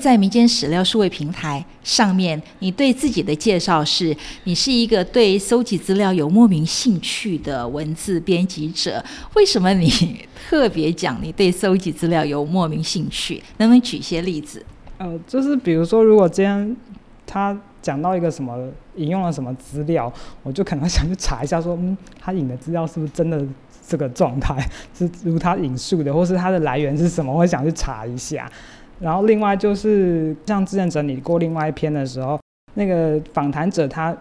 [0.00, 9.04] 在民间史料数位平台上面，你对自己的介绍是：你是一个对搜集资料有莫名兴趣的文字编辑者。
[9.34, 9.90] 为什么你
[10.48, 13.42] 特别讲你对搜集资料有莫名兴趣？
[13.56, 14.64] 能不能举一些例子？
[14.98, 16.76] 呃，就是比如说，如果今天
[17.26, 18.56] 他讲到一个什么
[18.94, 20.12] 引用了什么资料，
[20.44, 23.44] 我就可能想去查一下，说嗯，他引的资料是不是真的
[23.88, 24.64] 这个状态，
[24.96, 28.48] 是如他引述的，或是它的来源是什么，我想去查一下。
[29.00, 32.38] 然后另外就是像之前整理过另外一篇的时候，
[32.74, 34.16] 那个访谈者他，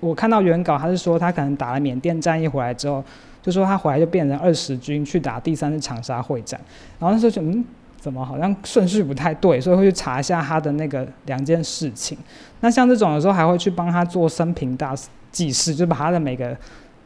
[0.00, 3.04] 我看到原稿他是说他可能打了缅甸战役回来之后，
[3.42, 6.58] 就说他回来就变成二十军去打第三次长沙会战，
[6.98, 7.64] 然后那时候就嗯，
[7.98, 12.16] 怎么好像顺序不太对，所以会去查一下他的那个两件事情。
[12.60, 14.94] 那像这种有时候还会去帮他做生平大
[15.30, 16.56] 记事，就把他的每个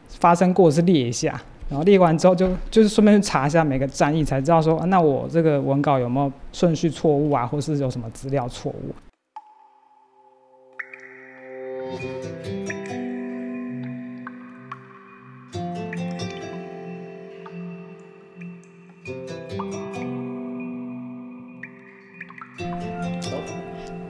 [0.07, 1.39] 发生过事列一下。
[1.69, 8.95] 然后列完之后，就就是顺便去查一下每个战役，才知道说，那我这个文稿有没有顺序错误啊，或是有什么资料错误。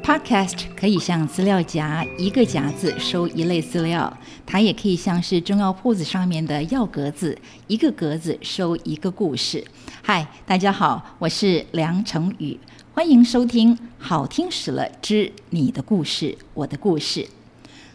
[0.09, 4.11] Podcast 可以像资料夹，一个夹子收一类资料；
[4.43, 9.63] 它也可以像是中药铺子上面的药格子，一个格子收一个故事。
[10.02, 12.59] 嗨，大家好，我是梁成宇，
[12.91, 17.19] 欢迎收听《好听死了之你的故事，我的故事》。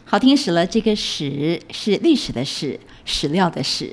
[0.04, 3.92] 好听死了，这个“史”是历史的“史”，史料的“史”。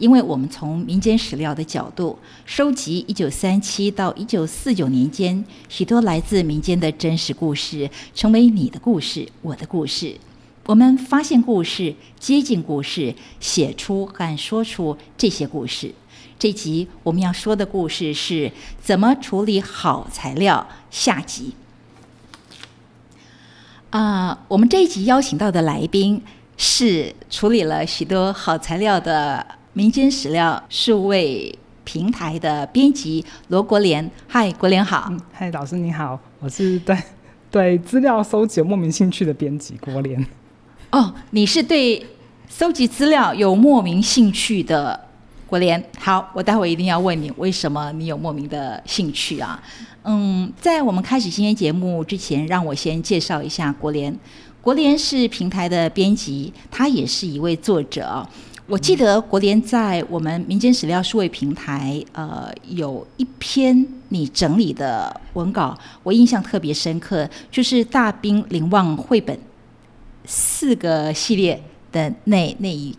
[0.00, 10.16] 因为我们从民间史料的角度收集一九三七到一九四九年间许多来自民间的真实故事，成为你的故事，我的故事。
[10.64, 15.94] 我们发现故事，接近故事，写出和说出这些故事。
[16.38, 18.50] 这集我们要说的故事是
[18.82, 20.66] 怎么处理好材料。
[20.90, 21.52] 下集
[23.90, 26.22] 啊，我们这一集邀请到的来宾
[26.56, 29.59] 是处理了许多好材料的。
[29.72, 36.96] 民间史料数位平台的编辑罗国莲，嗨，国莲好，嗨，老师你好，我是对
[37.52, 40.26] 对资料搜集有莫名兴趣的编辑国莲。
[40.90, 42.04] 哦，你是对
[42.48, 44.98] 搜集资料有莫名兴趣的
[45.46, 45.80] 国莲。
[46.00, 49.62] 好，我待会一定要问你，为什么你有莫名的兴趣啊？
[50.02, 54.18] 嗯，在我们开始今天节目之前，让我先介绍一下国莲。
[54.60, 58.28] 国莲是平台的编辑，他也是一位作者。
[58.70, 69.36] 我记得国联在我们民间史料数位平台，呃，有一篇你整理的文稿，我印象特别深刻，就是大兵临望绘本
[70.24, 71.60] 四个系列
[71.90, 72.94] 的那那一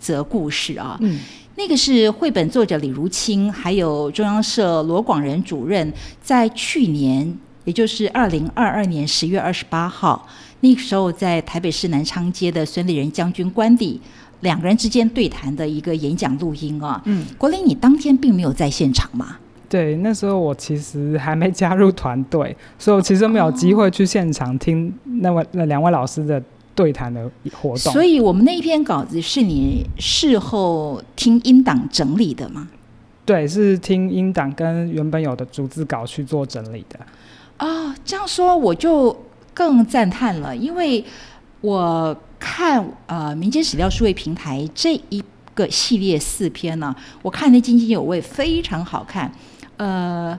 [0.00, 0.98] 则故事啊。
[1.00, 1.20] 嗯，
[1.54, 10.26] 那个是绘本作者李如清，还有中央社罗广仁主任，在去年，也就是二零二二年十月二十八号，
[10.58, 14.00] 那个时候在台北市南昌街的孙立人将军官邸。
[14.44, 19.38] 两个人之间对谈的一个演讲录音啊，嗯，国林，你当天并没有在现场吗？
[19.68, 26.40] 对，那时候我其实还没加入团队，所以我其实没有机会去现场听那位那两位老师的
[26.76, 27.92] 对谈的活动。
[27.92, 32.68] 所以我们那一篇稿子是你事后听音档整理的吗？
[33.24, 37.00] 对，是听音档跟原本有的逐字稿去做整理的。
[37.56, 39.16] 啊，这样说我就
[39.54, 41.02] 更赞叹了，因为
[41.62, 42.16] 我。
[42.46, 45.24] 看呃民间史料数位平台这一
[45.54, 49.32] 个系列四篇呢，我看的津津有味，非常好看。
[49.78, 50.38] 呃，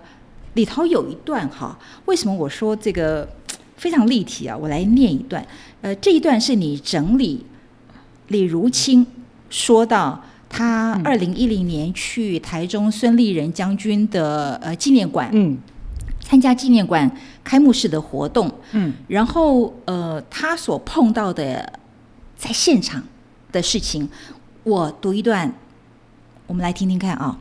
[0.54, 3.28] 里头有一段哈，为什么我说这个
[3.76, 4.56] 非常立体啊？
[4.56, 5.44] 我来念一段。
[5.82, 7.44] 呃，这一段是你整理
[8.28, 9.06] 李如清
[9.50, 15.58] 说到他二零一零年去台中孙立人将军的呃纪念馆，嗯，
[16.22, 17.10] 参加纪念馆
[17.44, 21.80] 开幕式的活动，嗯，然后呃他所碰到的。
[22.38, 23.03] 在现场
[23.51, 24.09] 的事情，
[24.63, 25.53] 我读一段，
[26.47, 27.40] 我们来听听看啊。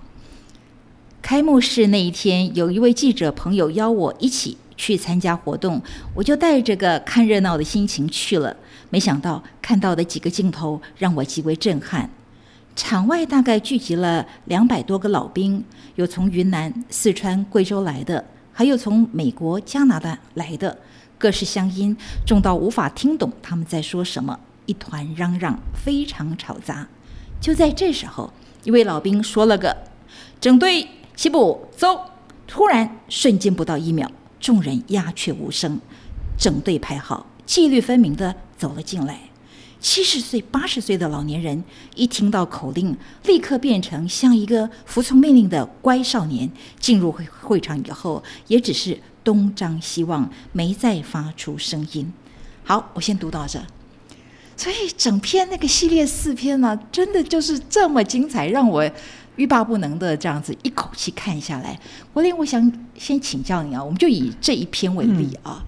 [1.21, 5.81] 开幕式那一天，有一位记者朋友邀我一起去参加活动，
[6.15, 8.55] 我就带着个看热闹的心情去了。
[8.91, 12.09] 没想到看到的几个镜头让我极为震撼。
[12.77, 15.65] 场外大概聚集了两百多个老兵，
[15.95, 20.77] 有从云南、四川、贵州来的，还有从美国、加拿大来的，
[21.17, 21.97] 各式乡音
[22.27, 24.39] 重到无法听懂他们在说什么。
[24.67, 26.89] 一团嚷嚷，非常吵杂。
[27.41, 28.33] 就在这时候，
[28.63, 29.77] 一位老兵说了个
[30.41, 32.11] “整队起步，走”。
[32.47, 35.81] 突然，瞬间不到一秒，众人鸦雀无声，
[36.39, 39.21] 整队排好，纪律分明的走了进来。
[39.81, 41.63] 七十岁、八十岁的老年人
[41.95, 46.51] 一听到口令，立刻变成像一个服从命令的乖少年。
[46.79, 52.13] 进入会会场以后，也只是东张西望，没再发出声音。
[52.63, 53.61] 好，我先读到这。
[54.57, 58.89] 所以整篇那个系列四篇呢，真的就是这么精彩，让我
[59.37, 61.79] 欲罢不能的这样子一口气看下来。
[62.13, 65.63] 国林，我想先请教你啊，我们就以这一篇为例啊，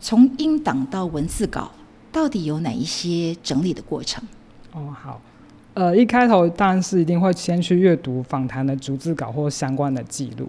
[0.00, 1.70] 从音档到文字稿，
[2.12, 4.22] 到底有哪一些整理的过程？
[4.72, 5.20] 哦，好，
[5.74, 10.48] 呃，一开头当然是一定会先去阅读访谈的逐字稿或相关的记录。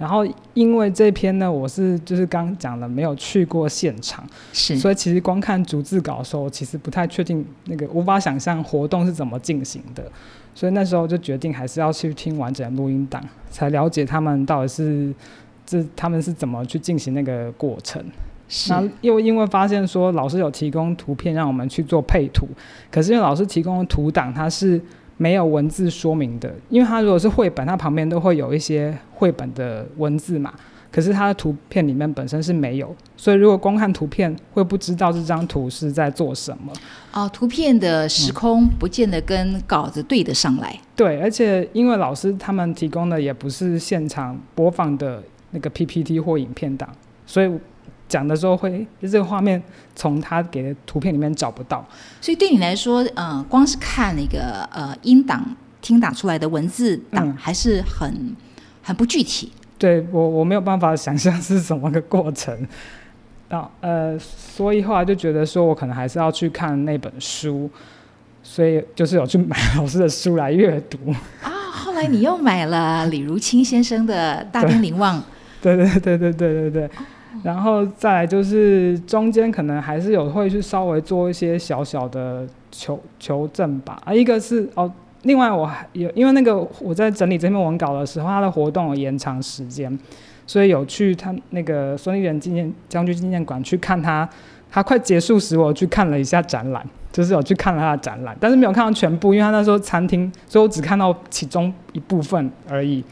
[0.00, 10.10] 然后，因为这篇呢，我是就是刚讲了，没有去过现场，是，所以其实光看逐字稿的时候，其实不太确定那个无法想象活动是怎么进行的，
[10.54, 15.12] 所以那时候就决定还是要去听完整的录音档，才了解他们到底是
[15.66, 18.02] 这他们是怎么去进行那个过程。
[18.70, 22.48] 那又因为发现说老师有提供图片让我们去做配图，
[22.90, 24.80] 可是因为老师提供的图档它是。
[25.20, 30.50] 没有文字说明的，因为它如果是绘本，它旁边都会有一些绘本的文字嘛。
[30.90, 36.72] 可是它的图片里面本身是没有，所以如果光看图片，会不知道这张图是在做什么。
[37.12, 40.74] 哦，图片的时空不见得跟稿子对得上来。
[40.96, 46.88] 对，而且因为老师他们提供的也不是现场播放的那个 PPT 或影片档，
[47.26, 47.50] 所以。
[48.10, 49.62] 讲的时候会，就这个画面
[49.94, 51.82] 从他给的图片里面找不到，
[52.20, 55.42] 所以对你来说，呃，光是看那个呃音档
[55.80, 58.36] 听打出来的文字档，还是很
[58.82, 59.52] 很不具体。
[59.78, 62.54] 对我我没有办法想象是什么个过程，
[63.48, 67.70] 啊呃，所以后来就觉得说我可能还是要去看那本书，
[68.42, 70.98] 所以就是有去买老师的书来阅读。
[71.42, 75.18] 啊，后来你又买了李如清先生的《大兵临望》。
[75.62, 76.90] 对对对对对对对。
[77.42, 84.00] 然后再来就是中间可能还是有会去稍微做一些小小的求求证吧。
[84.04, 84.92] 啊，一个是哦，
[85.22, 89.98] 另外我还有因为那个我在整理这篇文稿的时候，他的活动有延长时间，
[90.46, 94.28] 所以有去他那个孙立人纪念将军纪念馆去看他，
[94.70, 103.04] 他快结束时我去看了一下展览，就是有去看了他的展览，但是没有看到全部，因为他那时候餐厅，所以我只看到其中一部分而已。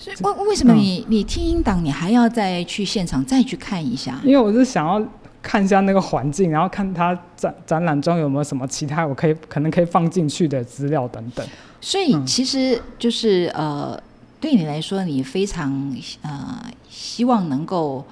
[0.00, 4.18] 所以为为什么你你听音档，你还要再去现场再去看一下？
[4.24, 5.06] 因为我是想要
[5.42, 11.46] 看一下那个环境，然后看他展展览中有没有什么其他我可以可能可以放进去的资料等等。
[11.82, 14.00] 所以其实就是呃，
[14.40, 18.02] 对你来说，你非常呃希望能够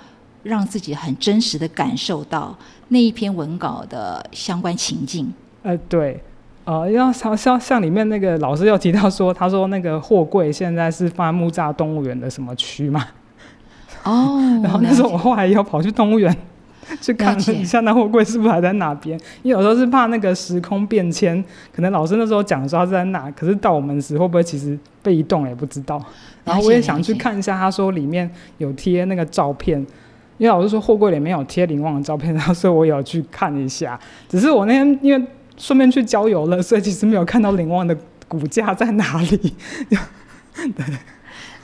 [0.42, 2.54] 让自己很真实的感受到
[2.88, 5.32] 那一篇文稿的相关情境。
[5.62, 6.22] 呃，对。
[6.68, 13.06] 呃，要像像像里面那个老师有提到说，他说那个货柜现在是放在木栅动物园的什么区嘛？
[14.04, 16.36] 哦， 然后那时候我后来又跑去动物园
[17.00, 21.42] 去看了一下那货柜是不是还在哪边，因为有时候是怕那个时空变迁，
[21.74, 25.98] 可能老师那时候讲的时候是在哪，可是到我们时会不会其实被移动也不知道。
[26.44, 29.78] 然后我也想去看一下，他说里面有贴那个照片，
[30.36, 33.98] 因为老师说货柜里面有贴林旺的照片，然后所以我有去看一下。
[34.28, 35.26] 只是我那天因为。
[35.58, 37.96] 顺便去郊游了，所以其实没有看到林旺的
[38.28, 39.54] 骨架在哪里。
[40.54, 40.84] 对，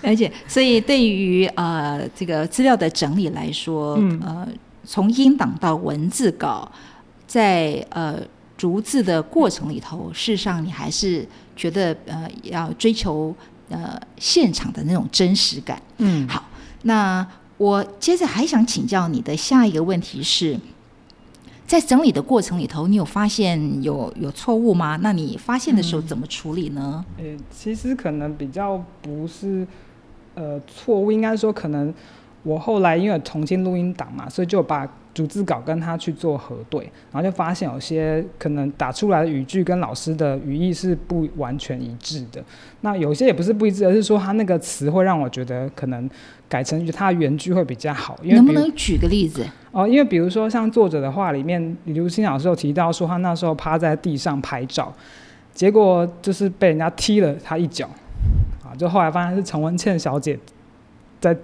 [0.02, 4.46] 而且所以对于呃这个资料的整理来说，呃，
[4.84, 6.70] 从音档到文字稿，
[7.26, 8.20] 在呃
[8.56, 13.34] 逐字的过程里头，事实上你还是觉得呃要追求
[13.68, 15.80] 呃现场的那种真实感。
[15.98, 16.44] 嗯，好，
[16.82, 17.26] 那
[17.56, 20.58] 我接着还想请教你的下一个问题是。
[21.66, 24.98] 在整理的过程里头，你有发现有有错误吗？
[25.00, 27.04] 那你发现的时候怎么处理呢？
[27.18, 29.66] 呃，其实可能比较不是
[30.34, 31.92] 呃错误，应该说可能
[32.42, 42.44] 我后来因为重新录音档嘛，所以就把逐字稿跟他去做核对，然后就发现有些可能打出来的语句跟老师的语义是不完全一致的。
[42.82, 46.10] 那有些也不是不一致，而是说他那个词会让我觉得可能。
[46.46, 49.44] 改成他原句会比较好，因为能不能举个例子？
[49.72, 54.94] 哦，因为比如说像作者的话里面，李如新老师有提到说，他那时候趴在地上拍照，
[55.52, 57.88] 结果就是被人家踢了他一脚，
[58.62, 60.38] 啊，就后来发现是陈文倩小姐
[61.18, 61.36] 在，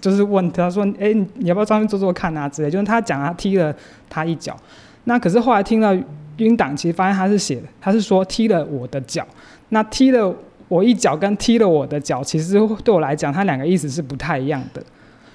[0.00, 3.74] 就是问他说，哎，你要不要上去做做看啊之类，就是他讲他踢了
[4.08, 4.56] 他一脚，
[5.04, 5.96] 那可是后来听到
[6.38, 9.26] 晕档，其实发现他是写，他是说踢了我的脚，
[9.68, 10.34] 那踢了。
[10.68, 14.82] 我一脚跟踢了我的脚，其实对我来讲，他两个意思是不太一样的。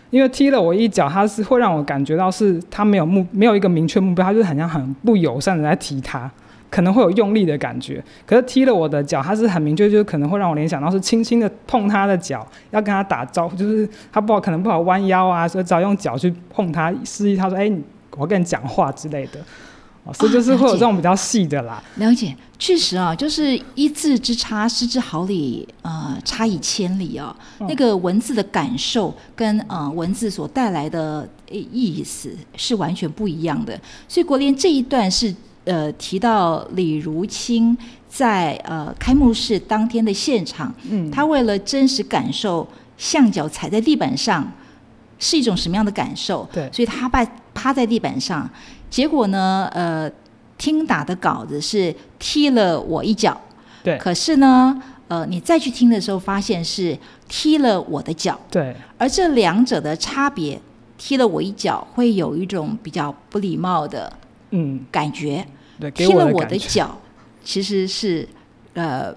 [0.09, 6.29] 因为踢了我一脚，它是会让我感觉到是他没有目，没有一个明确目标，他就是很像很不友善的在踢他，
[6.69, 8.03] 可能会有用力的感觉。
[8.25, 17.71] 可是踢了我的脚，他是很明确，就是可能会让我联想到是轻轻的碰他的脚，要跟他打招呼，就是他不好，可能不好弯腰啊，所以只要用脚去碰他，示意他说：“哎，
[18.17, 19.39] 我跟你讲话之类的。”
[20.05, 21.83] 哦，所以就是会有这种比较细的啦。
[21.97, 27.35] 了解，确实啊，就是一字之差，失之毫厘，呃，差以千里啊。
[27.67, 33.77] 那个文字的感受跟呃文字所带来的意思是完全不一样的。
[34.07, 35.35] 所以国联这一段是
[35.69, 37.77] 呃提到李如清
[38.09, 44.51] 在呃开幕式当天的现场，嗯，他为了真实感受象脚踩在地板上
[45.19, 48.49] 是一种什么样的感受，对，所以他把趴在地板上。
[48.89, 49.69] 结果呢？
[49.71, 50.11] 呃，
[50.57, 53.39] 听打的稿子是踢了我一脚，
[53.83, 53.95] 对。
[53.99, 56.97] 可是呢，呃，你再去听的时候，发现是
[57.27, 58.75] 踢了我的脚，对。
[58.97, 60.59] 而这两者的差别，
[60.97, 64.11] 踢了我一脚会有一种比较不礼貌的
[64.49, 65.45] 嗯感觉，
[65.79, 65.89] 对。
[65.91, 66.97] 踢了我的脚，
[67.43, 68.27] 其实是
[68.73, 69.13] 呃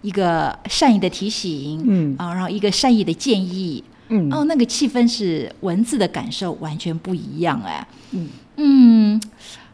[0.00, 2.16] 一个善意的提醒，嗯。
[2.18, 8.28] 啊，然后一个善意的建议，嗯，哦，那个气氛是文字的感受完全不一样，哎，嗯。
[8.56, 9.22] 嗯，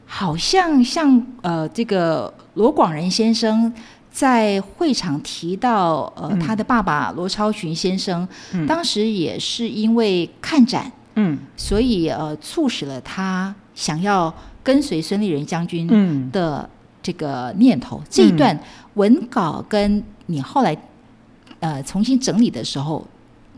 [0.07, 3.73] 好像像呃，这个罗广仁先生
[4.13, 8.27] 在会场提到，呃，他的爸爸罗超群先生，
[8.69, 14.33] 当时也是因为看展，嗯，所以呃，促使了他想要
[14.69, 15.89] 跟随孙立人将军
[16.31, 16.69] 的
[17.03, 18.03] 这个念头。
[18.11, 18.55] 这一段
[18.97, 20.77] 文稿跟你后来
[21.61, 23.03] 呃重新整理的时候，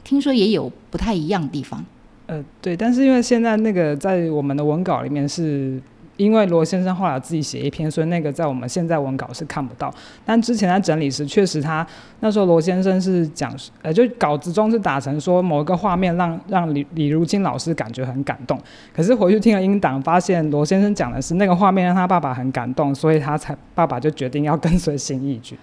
[0.04, 1.84] 听说也有不太一样的地方。
[2.26, 5.82] 呃，对，但是因为现在那个在我们的文稿里面，是
[6.20, 9.92] 因为罗先生后来自己写一篇，所以那个在我们现在文稿是看不到。
[10.22, 11.86] 但之前在整理时，确实他
[12.20, 13.50] 那时候罗先生是讲，
[13.80, 18.60] 呃，就稿子中是打成说某一个画面让让李李如金老师感觉很感动。
[18.94, 25.56] 可是回去听了音档，发现罗先生讲的是那个画面让他爸爸很感动，所以他才爸爸就决定要跟随新义军。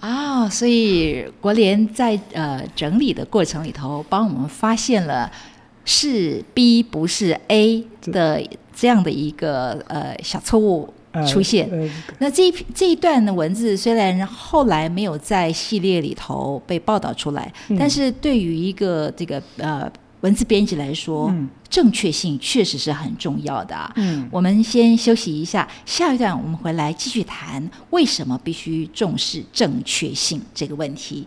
[0.00, 5.30] 啊，所以国联在呃整理的过程里头，帮我们发现了。
[5.88, 8.42] 是 B 不是 A 的
[8.76, 10.92] 这样的一个呃小错误
[11.26, 11.90] 出现。
[12.18, 19.90] 那这一这一段的文字虽然后来没有在系列里头被报道出来，但是对于一个这个呃
[20.20, 21.34] 文字编辑来说，
[21.70, 23.90] 正确性确实是很重要的啊。
[23.96, 31.26] 嗯，我们先休息一下，下一段我们回来继续谈为什么必须重视正确性这个问题。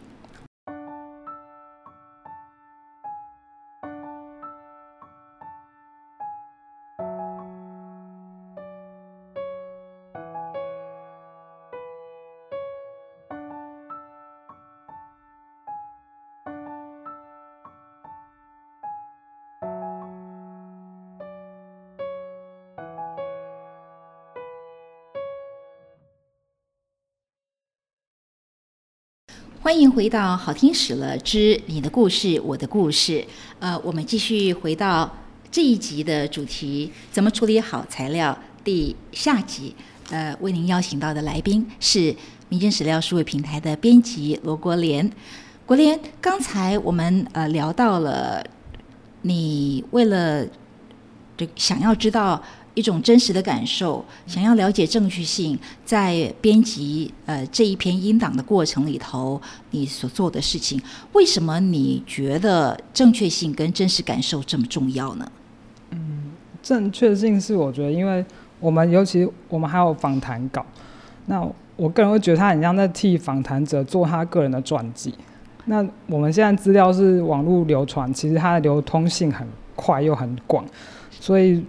[29.72, 33.22] 欢迎回到《好听史了之你的故事我的故事》。
[33.60, 35.10] 呃，我们继续回到
[35.50, 38.38] 这一集的主题：怎么处理好材料？
[38.66, 39.74] 第下集，
[40.10, 42.14] 呃，为您邀请到的来宾是
[42.50, 45.10] 民间史料数位平台的编辑罗国莲。
[45.66, 48.44] 国莲，刚才我们呃聊到了
[49.22, 50.46] 你为了
[51.38, 52.44] 这想要知道。
[52.74, 65.30] 一种真实的感受，想要了解正确性，在编辑呃这一篇音档的过程里头，你所做的事情，为什么你觉得正确性跟真实感受这么重要呢？
[65.90, 66.32] 嗯，
[66.64, 68.26] 正确性是我觉得，因为
[68.62, 70.66] 我们尤其我们还有访谈稿，
[71.26, 75.14] 那我个人会觉得他很像在替访谈者做他个人的传记。
[75.66, 80.66] 那我们现在资料是网络流传，其实它的流通性很快又很广，
[81.10, 81.62] 所以。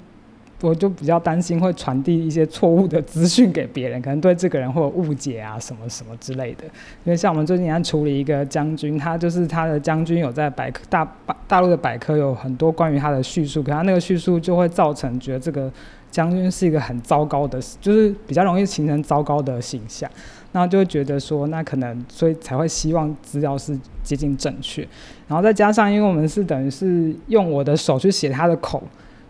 [0.63, 6.65] 我就比较担心会传递一些错误的资讯给别人，可能对这个人会有误解啊，什么什么之类的。
[7.05, 11.17] 因为像我们最近在处理一个将军，他就是他的将军有在百科大
[11.49, 15.71] 大陆的百科有很多关于他的叙述，可他那个叙述就会造成觉得这个
[16.11, 20.09] 将军是一个很糟糕的，就是比较容易形成糟糕的形象，
[20.53, 24.87] 然后就会觉得说，那可能所以才会希望资料是接近正确，
[25.27, 28.81] 然后再加上因为我们是等于是用我的手去写他的口。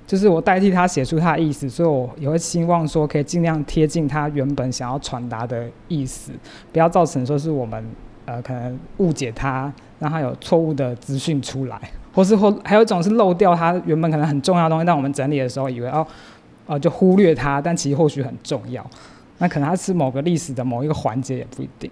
[0.06, 6.32] 就是我代替他写出他的意思，所以我也会希望说可以尽量贴近他原本想要传达的意思，
[6.73, 7.82] 不要造成说是我们
[8.26, 11.80] 呃可能误解他，让他有错误的资讯出来，
[12.12, 16.06] 或是或还有一种是漏掉他原本可能很重要的东西，但我们整理的时候以为哦
[16.66, 18.85] 呃就忽略他，但其实或许很重要，
[19.38, 21.90] 那可能他是某个历史的某一个环节也不一定。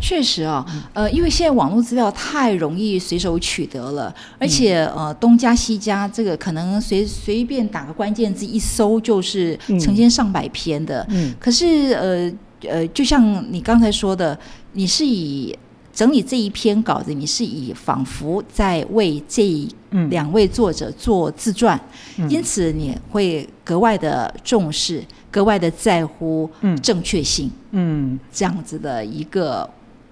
[0.00, 11.04] 确实啊，呃，因为现在网络资料太容易随手取得了，而且呃，东家西家，这个可能随随便打个关键字一搜就是成千上百篇的。
[11.10, 11.34] 嗯。
[11.40, 12.32] 可是呃
[12.68, 14.38] 呃，就像你刚才说的，
[14.72, 15.56] 你是以
[15.92, 20.08] 整理这一篇稿子，你是以仿佛在为这嗯。
[20.10, 21.78] 两位作者做自传，
[22.18, 22.30] 嗯。
[22.30, 26.80] 因此你会格外的重视，格外的在乎嗯。
[26.80, 29.68] 正确性嗯，这样子的一个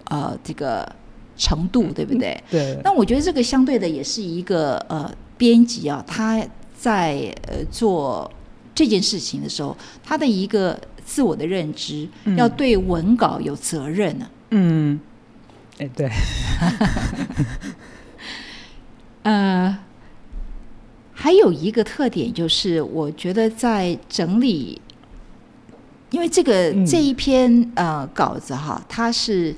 [0.07, 0.91] 呃这个
[1.37, 2.43] 程度，对不对？
[2.51, 6.45] 对，那我觉得这个相对的也是一个呃编辑啊，他
[6.77, 8.31] 在呃做
[8.75, 12.37] 这件事情的时候，他的一个自我的认知，嗯。
[12.37, 14.99] 要对文稿有责任呢、嗯，
[15.79, 16.11] 哎、对，
[19.23, 19.79] 呃，
[21.13, 24.81] 还有一个特点就是，我觉得在整理，
[26.11, 26.87] 因为这个、嗯。
[26.87, 29.55] 这一篇呃稿子哈，它是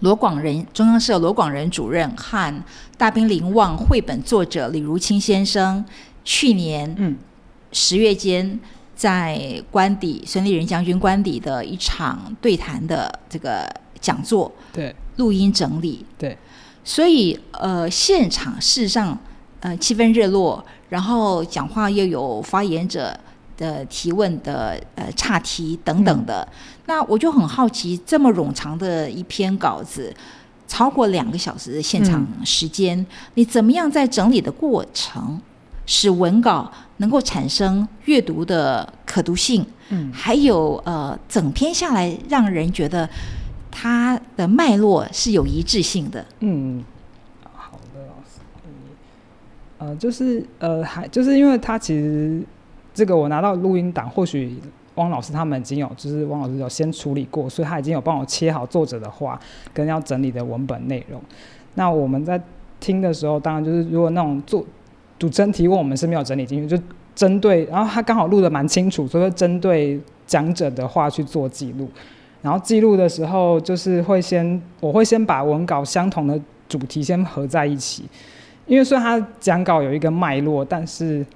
[0.00, 2.64] 罗广仁中央社罗广仁主任和
[2.96, 5.84] 大兵临望绘本作者李如清先生
[6.24, 7.16] 去年嗯。
[7.72, 8.58] 十月间
[8.94, 13.68] 在官邸孙立人将军官邸的一场对谈的这个
[14.00, 14.94] 讲座对。
[15.16, 16.06] 录音整理。
[16.16, 16.38] 对，
[16.84, 19.18] 所以呃，现场事实上
[19.60, 23.18] 呃气氛热络，然后讲话又有发言者
[23.56, 26.46] 的提问的呃岔题等等的。
[26.86, 30.14] 那我就很好奇，这么冗长的一篇稿子，
[30.68, 35.40] 超过两个小时的现场时间，你怎么样在整理的过程，
[35.84, 40.12] 使文稿能够产生阅读的可读性，嗯。
[40.12, 43.08] 还有呃整篇下来让人觉得
[43.70, 46.24] 它的脉络是有一致性的。
[46.40, 46.84] 嗯，
[47.42, 48.40] 好的，老师，
[49.78, 52.42] 呃，就是呃，还就是因为他其实
[52.96, 54.56] 这个我拿到录音档，或许
[54.94, 59.38] 汪老师他们已经有，就是汪老师有先处理过，所以他已经有帮我切好作者的话
[59.74, 61.20] 跟要整理的文本内容。
[61.74, 62.40] 那我们在
[62.80, 64.64] 听的时候，当然就是如果那种做
[65.18, 66.82] 主持人提问，我们是没有整理进去，就
[67.14, 71.86] 针对，然后他刚好录的蛮清楚，所以针对讲者的话去做记录。
[72.40, 78.04] 然后记录的时候，就是会先，我会先把文稿相同的主题先合在一起，
[78.66, 81.26] 因为虽然他讲稿有一个脉络，但是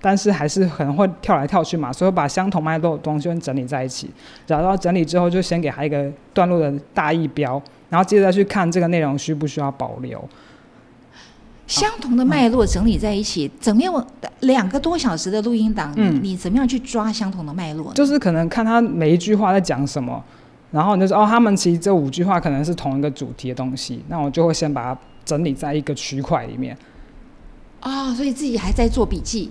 [0.00, 4.10] 但是还是可能会跳来跳去嘛，所以把相同脉络的东西先整理在一起，
[4.46, 10.22] 然后整理之后就先给他一个段落的大意标，然后接着再去看这个内容需不需要保留。
[11.66, 14.06] 相同的脉络整理在一起，怎么样？
[14.40, 17.92] 两个多小时的录音档，嗯你你怎么样去抓相同的脉络？
[17.92, 20.24] 就是可能看他每一句话在讲什么，
[20.70, 26.74] 然后你就说哦，他们其实这五句话可能是同一个主题的东西，那我就会先把它整理在一个区块里面。
[27.82, 29.50] 哦，所以自己还在做笔记。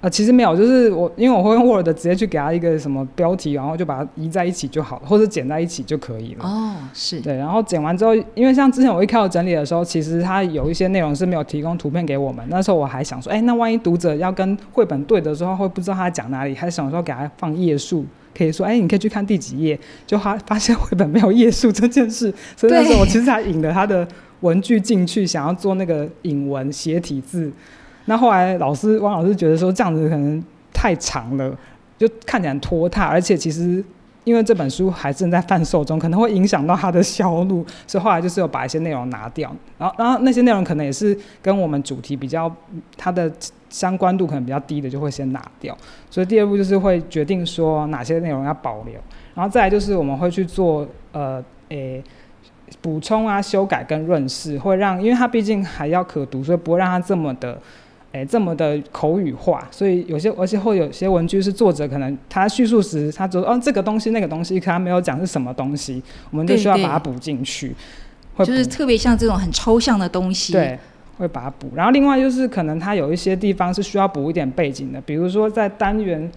[0.00, 6.44] 呃，其实没有，就是我因为我会用 Word 直接去给他一个什么标题，然后就把它移在一起就好了，或者剪在一起就可以了。
[6.44, 12.46] 哦，是，对，然后剪完之后，因为像之前我一开始整理的时候，其实它有一些内容是没有提供图片给我们。
[12.48, 18.06] 那时候我还想说，哎，那万一读者要跟绘本对的时候，会不知道他讲哪里，还想说给他放页数，
[18.36, 19.76] 可以说，哎，你可以去看第几页。
[20.06, 24.06] 就发发现绘本没有页数这件事， 所以那时候我其实还引了他的
[24.42, 27.50] 文具进去，想要做那个引文斜体字。
[28.08, 30.42] 那后来老师汪老师觉得说这样子可能
[30.72, 31.54] 太长了，
[31.98, 33.84] 就看起来拖沓，而且其实
[34.24, 42.50] 因为这本书还正在贩售中，可能会影响到它的销路，所以后来就是有把一些内容拿掉，然后然后那些内容可能也是跟我们主题比较
[42.96, 43.30] 它的
[43.68, 45.76] 相关度可能比较低的，就会先拿掉。
[46.08, 48.94] 所以第二步就是会决定说哪些内容要保留，
[49.34, 52.02] 然后再来就是我们会去做呃诶。
[52.82, 57.58] 补充啊、修改跟润饰，会让，因为它毕竟还要可读，所以不会让它这么的，
[58.12, 59.66] 诶、这么的口语化。
[59.70, 67.74] 所以有些，而且会有些文具是作者可能他叙述时，他说哦这个东西那个东西，可他没有讲是什么东西，我们就需要把它补进去。
[68.34, 70.78] 会就是特别像这种很抽象的东西。，对，
[71.18, 71.70] 会把它补。
[71.74, 76.30] 然后另外就是可能他有一些地方是需要补一点背景的，比如说在单元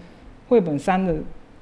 [0.48, 1.14] 绘本三的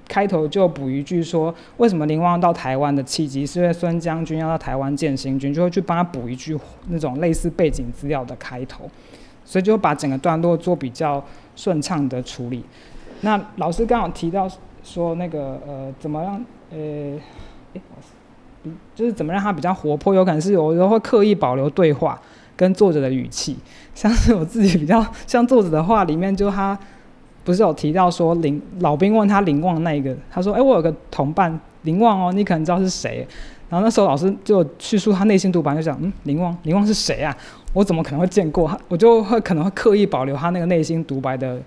[0.08, 8.90] 开头就补一句说，为什么林旺到台湾的契机是因为孙将军要到台湾建新军，就会去帮他补一句那种类似背景资料的开头，
[9.50, 11.20] 所以就把整个段落做比较
[11.56, 12.64] 顺畅的处理。
[13.22, 14.48] 那老师刚好提到
[14.84, 16.34] 说那个呃，怎么让
[16.70, 16.78] 呃，
[17.72, 17.80] 诶
[18.94, 22.16] 就是怎么让他比较活泼，有可能是有时候会刻意保留对话
[22.56, 23.56] 跟作者的语气，
[23.92, 26.78] 像是我自己比较像作者的话里面，就他
[27.42, 33.26] 不是有提到说林老兵问他林旺那一个，他说：“哎、我有个同伴林旺哦，你可能知道是谁。”
[33.70, 37.34] 然后那时候老师就叙述他内心独白，就想：“嗯，林旺，林旺是谁啊？
[37.72, 38.76] 我怎么可能会见过他？
[38.88, 41.58] 我就会可能会刻意保留他那个内心独白的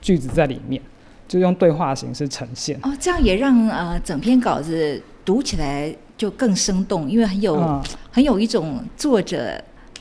[0.00, 0.82] 句子在里面，
[1.28, 2.76] 就用对话形式呈现。
[2.82, 9.58] 哦，这样也让呃整篇稿子读起来就更生动，因为很有、嗯很有一种作者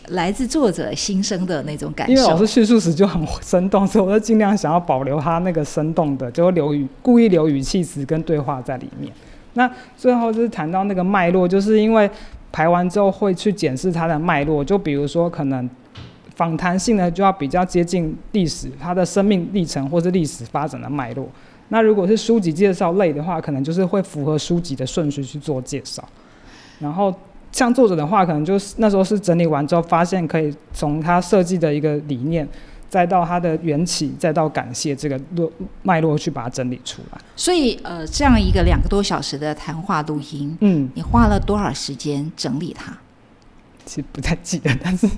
[0.09, 2.11] 来自作者心声的那种感受。
[2.11, 9.13] 因为老师叙述时就很生动，所以我就尽量想要保留他那个生动的，就会留语故意留语气词跟对话在里面。
[9.53, 12.09] 那最后就是谈到那个脉络，就是因为
[12.51, 15.69] 排完之后会去检视它的脉络，就比如说可能
[16.35, 21.27] 访谈性呢就要比较接近历史，它的生命历程或是历史发展的脉络。
[21.69, 26.03] 那如果是书籍介绍类的话，可能就是会符合书籍的顺序去做介绍。
[26.79, 27.13] 然后
[27.51, 32.45] 像作者的话，可能就是那时候是整理完之后，发现可以从他设计的一个理念，
[32.91, 35.49] 再到它的缘起，再到感谢这个络
[35.81, 37.17] 脉络去把它整理出来。
[37.37, 42.91] 所以，呃，这样一个两个多小时的谈话录音，嗯，你花了多少时间整理它？
[43.85, 45.09] 其实不太记得，但是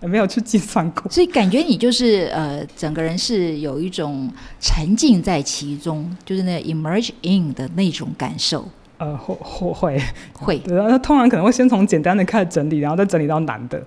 [0.00, 1.10] 我没有去计算过。
[1.10, 8.68] 所以感觉你就是呃，整个人是有一种沉浸在其中，就是那 emerge in 的那种感受。
[8.98, 10.02] 呃，会会会
[10.34, 13.82] 会，对，那通常可能会先从简单的开始整理，然后再整理到难的。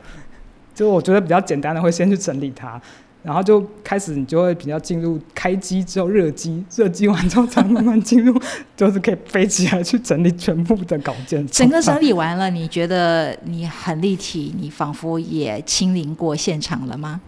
[0.73, 2.81] 就我觉得比较简单的，会先去整理它，
[3.23, 8.33] 然后就开始你就会比较进入开机之后热机，热机完之后才慢慢进入，
[8.75, 11.45] 就是可以飞起来去整理全部的稿件。
[11.47, 17.21] 整个整理完了，你觉得你很立体，你仿佛也亲临过现场了吗？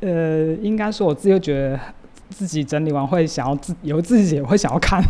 [0.00, 1.80] 呃，应该说我自己觉得
[2.30, 5.02] 自己整理完会想要自，有自己也会想要看。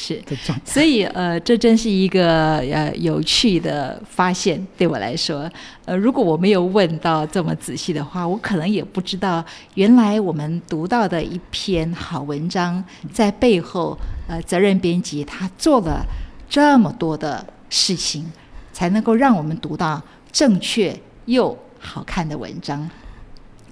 [0.00, 0.22] 是，
[0.64, 5.50] 所以呃，这真是一个呃有趣的发现，对我来说，
[5.84, 12.82] 呃，如果我没有问到这么仔细的话，我可能也不知道，原来我们读到的一篇好文章，
[13.12, 16.06] 在背后，呃，责任编辑他做了
[16.48, 18.24] 这么多的事情，
[18.72, 22.88] 才能够让我们读到正确又好看的文章。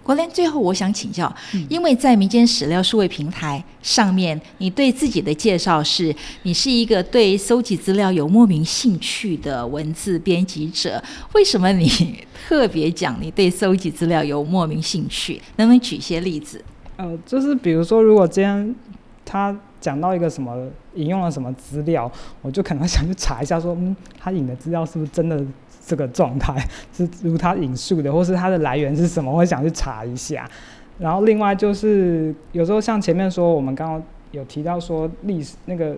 [0.06, 1.34] 国联，最后我想请教，
[1.68, 6.14] 因为在民间史料数位平台上面，你对自己的介绍是，
[6.44, 11.02] 你是一个对搜集资料有莫名兴趣的文字编辑者。
[11.34, 15.42] 为什么你特别讲你对搜集资料有莫名兴趣？
[15.56, 16.64] 能不能举些例子？
[16.98, 18.72] 呃，就是比如说，如果今天
[19.24, 22.08] 他讲到一个什么引用了什么资料，
[22.42, 25.44] 我就可能想去查一下，说，嗯，他引的资料是不是真的？
[25.86, 26.52] 这个状态
[26.92, 29.30] 是如他引述的，或是它的来源是什么？
[29.30, 30.50] 我想去查一下。
[30.98, 35.96] 然后另外就是有时候像前面说，我们刚刚有提到说历史那个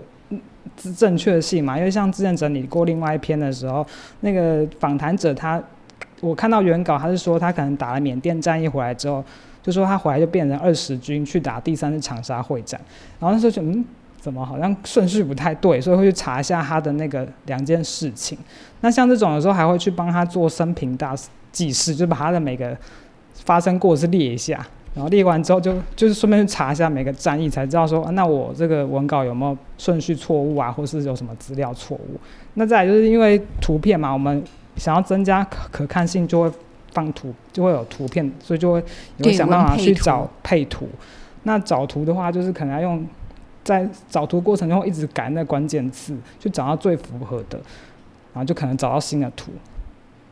[0.97, 3.87] 正确性嘛，因为像之前整理过另外一篇的时候，
[4.21, 5.63] 那个访谈者他，
[6.21, 9.25] 我看到原稿他是说他可能打了缅甸战役回来之后，
[9.63, 12.79] 就说他回来就变成二十军去打第三次长沙会战，
[13.19, 13.85] 然后那时候就嗯。
[14.21, 18.37] 怎么好像顺序不太对，所以会去查一下他的那个两件事情。
[18.81, 21.15] 那像这种有时候还会去帮他做生平大
[21.53, 22.77] 记事，就把他的每个
[23.45, 32.21] 发生过是列一下，然后列完之后就就是顺便去查一下每个战役，才知道说那我这个文稿有没有顺序错误啊，或是有什么资料错误。
[32.55, 34.43] 那再来就是因为图片嘛，我们
[34.77, 36.51] 想要增加可可看性，就会
[36.93, 38.83] 放图，就会有图片，所以就会
[39.19, 40.89] 有想办法去找配图。
[41.45, 43.07] 那找图的话，就是可能要用。
[43.69, 47.59] 在找图过程中一直改那关键字，去找到最符合的，
[48.33, 49.53] 然后就可能找到新的图。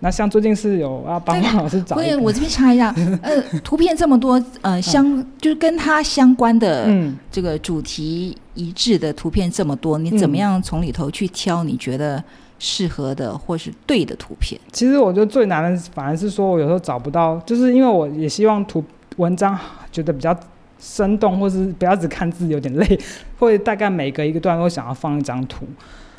[0.00, 6.88] 那像最近是有要帮汪老师找，对我这边查一下， 呃，图片这么多，呃，相就是跟它相关的
[7.30, 12.24] 这个主题一致的图片这么多，你怎么样从里头去挑你觉得
[12.58, 14.58] 适合的或是对的图片？
[14.72, 18.82] 其实我觉得最难的反而是说我有时候找不到，就是因为我也希望图
[19.18, 19.58] 文章
[19.92, 20.34] 觉得比较。
[20.78, 22.98] 生动，或是不要只看字有点累，
[23.38, 25.66] 会大概每隔一个段落想要放一张图。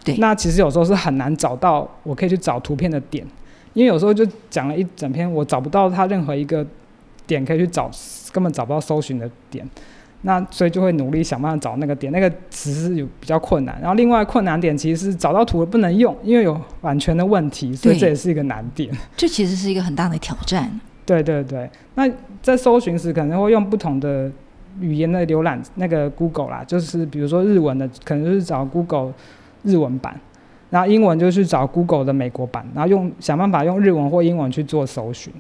[0.04, 3.26] 对，那其实有时候是很难找到，我可以去找图片的点，
[3.74, 6.65] 因为有时候就讲了一整篇，我找不到它任何一个
[7.26, 7.91] 点可以去找，
[8.32, 9.67] 根本找不到搜寻的点。
[10.22, 13.78] 那所以就会努力想办法找那个点，那个词是有比较困难。
[13.80, 18.89] 然后另外困难点其实是找到图不能用，因为有版权的问题，所以这也是一个难点。
[19.15, 20.80] 这其实是一个很大的挑战。
[21.06, 22.10] 对对对，那
[22.41, 24.32] 在搜寻时可能会用不同的。
[24.80, 29.13] 语言的浏览那个 Google 啦，就是比如说日文的，可能就是找 Google
[29.63, 30.20] 日文版，
[30.70, 35.34] 然后英文就去找 Google 的美国版，然后用想办法用日文或英文去做搜寻。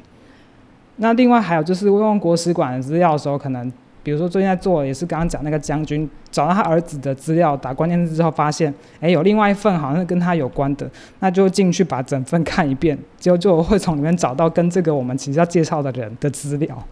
[0.97, 3.71] 那另外还有就是用国史馆的资料的时候，可能
[4.01, 16.83] 比如说最近在做也是刚刚讲那个将军，找到他儿子的资料，打关键字之后发现，哎，有另外一份好像是跟他有关的，那就进去把整份看一遍，结果就会从里面找到跟这个我们其实要介绍的人的资料。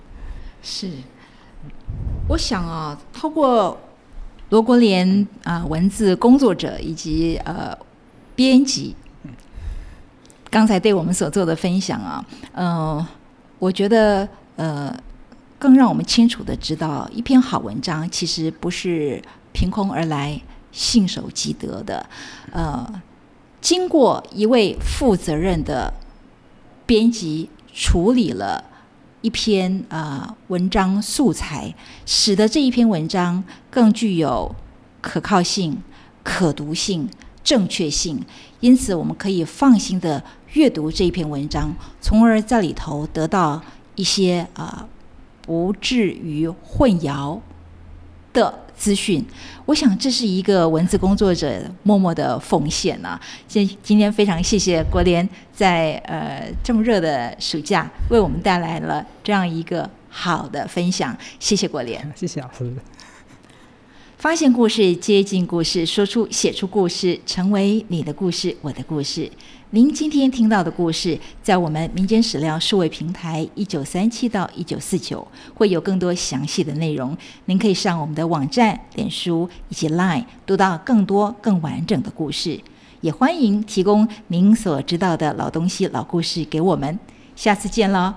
[0.61, 0.89] 是。
[2.27, 3.77] 我想啊，透过
[4.49, 7.77] 罗国联啊文字工作者以及呃
[8.35, 8.95] 编辑，
[10.49, 13.05] 刚才对我们所做的分享啊，嗯，
[13.59, 14.95] 我觉得呃
[15.59, 22.05] 更让我们清楚的知道，一篇好文章其实不是凭空而来、信手即得的，
[22.51, 23.01] 呃，
[23.61, 25.93] 经过一位负责任的
[26.85, 28.63] 编辑处理了。
[29.25, 31.73] 一篇呃文章素材，
[32.05, 34.55] 使得这一篇文章更具有
[35.01, 35.81] 可靠性、
[36.21, 37.09] 可读性、
[37.43, 38.23] 正确性，
[38.59, 43.59] 因此我们可以放心的阅读这一篇文章，从而在里头得到
[43.95, 44.87] 一些啊
[45.41, 47.39] 不至于混淆
[48.31, 49.23] 的资讯。
[49.65, 53.19] 我想这是一个文字工作者默默的奉献啊！
[53.47, 62.71] 今今天非常谢谢国联在呃这么热的暑假为我们带来了这样一个好的分享，谢谢国联， 谢谢老师。
[64.17, 69.29] 发现故事，接近故事，说出、写出故事，成为你的故事，我的故事。
[69.75, 77.15] 您今天听到的故事，在我们民间史料数位平台一九三七到一九四九会有更多详细的内容。
[77.43, 82.57] 您可以上我们的网站、脸书以及 Line 读到更多更完整的故事。
[83.01, 86.97] 也欢迎提供您所知道的老东西、老故事给我们。
[87.35, 88.13] 下次见喽。